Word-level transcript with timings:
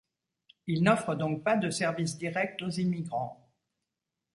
Ils 0.65 0.81
n'offrent 0.81 1.13
donc 1.13 1.43
pas 1.43 1.57
de 1.57 1.69
service 1.69 2.17
direct 2.17 2.63
aux 2.63 2.71
immigrants. 2.71 3.39